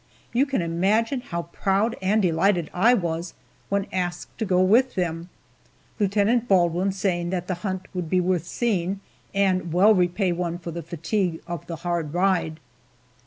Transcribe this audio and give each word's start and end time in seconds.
You 0.33 0.47
can 0.47 0.63
imagine 0.63 1.21
how 1.21 1.43
proud 1.43 1.95
and 2.01 2.23
delighted 2.23 2.71
I 2.73 2.95
was 2.95 3.35
when 3.69 3.85
asked 3.93 4.35
to 4.39 4.45
go 4.45 4.59
with 4.59 4.95
them. 4.95 5.29
Lieutenant 5.99 6.47
Baldwin 6.47 6.91
saying 6.91 7.29
that 7.29 7.45
the 7.45 7.53
hunt 7.61 7.85
would 7.93 8.09
be 8.09 8.19
worth 8.19 8.47
seeing, 8.47 8.99
and 9.31 9.71
well 9.71 9.93
repay 9.93 10.31
one 10.31 10.57
for 10.57 10.71
the 10.71 10.81
fatigue 10.81 11.39
of 11.45 11.67
the 11.67 11.75
hard 11.85 12.15
ride. 12.15 12.59